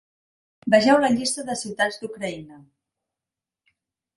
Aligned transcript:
Vegeu 0.73 1.01
la 1.03 1.11
llista 1.17 1.45
de 1.49 1.57
ciutats 1.65 1.99
d'Ucraïna. 2.05 2.59